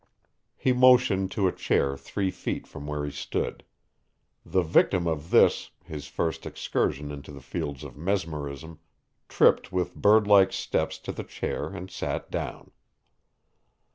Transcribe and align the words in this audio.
He 0.57 0.73
motioned 0.73 1.29
to 1.33 1.47
a 1.47 1.51
chair 1.51 1.95
three 1.95 2.31
feet 2.31 2.65
from 2.65 2.87
where 2.87 3.05
he 3.05 3.11
stood. 3.11 3.63
The 4.43 4.63
victim 4.63 5.05
of 5.05 5.29
this, 5.29 5.69
his 5.83 6.07
first 6.07 6.47
excursion 6.47 7.11
into 7.11 7.31
the 7.31 7.39
fields 7.39 7.83
of 7.83 7.95
mesmerism, 7.95 8.79
tripped 9.29 9.71
with 9.71 9.93
bird 9.93 10.25
like 10.25 10.53
steps 10.53 10.97
to 10.97 11.11
the 11.11 11.23
chair 11.23 11.67
and 11.67 11.91
sat 11.91 12.31
down. 12.31 12.71